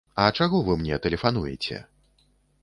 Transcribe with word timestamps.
А 0.21 0.23
чаго 0.37 0.61
вы 0.69 0.77
мне 0.83 0.97
тэлефануеце? 1.03 1.77